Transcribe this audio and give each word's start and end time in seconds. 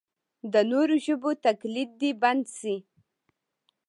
د 0.53 0.55
نورو 0.71 0.95
ژبو 1.05 1.31
تقلید 1.45 1.89
دې 2.01 2.11
بند 2.21 2.43
شي. 2.57 2.75